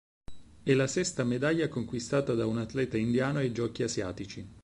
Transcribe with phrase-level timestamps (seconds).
[0.63, 4.49] È la sesta medaglia conquistata da un atleta indiano ai Giochi asiatici.